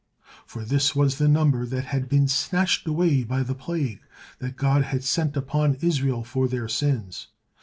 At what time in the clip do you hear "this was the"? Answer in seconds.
0.65-1.27